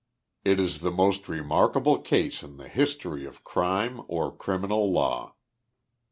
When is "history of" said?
2.67-3.43